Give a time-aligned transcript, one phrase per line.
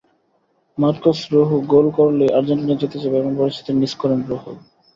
[0.77, 4.55] Marcos Rojo goal করলেই Argentina জিতে যাবে এমন পরিস্থিতিতে মিস করেন রোহোও।